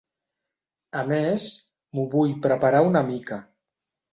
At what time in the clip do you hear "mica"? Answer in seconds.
3.13-3.43